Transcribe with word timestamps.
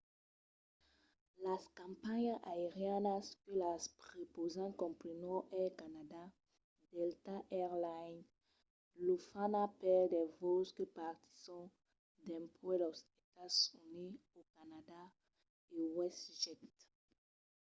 las 1.45 1.63
companhiás 1.81 2.39
aerianas 2.53 3.25
que 3.43 3.51
las 3.63 3.83
prepausan 4.03 4.71
comprenon 4.81 5.41
air 5.59 5.71
canada 5.81 6.23
delta 6.95 7.35
air 7.57 7.73
lines 7.87 8.27
lufthansa 9.07 9.63
per 9.81 10.01
de 10.13 10.21
vòls 10.39 10.69
que 10.75 10.85
partisson 11.01 11.63
dempuèi 12.27 12.77
los 12.83 12.99
estats 13.11 13.57
units 13.89 14.19
o 14.39 14.41
canadà 14.55 15.03
e 15.75 15.77
westjet 15.97 16.61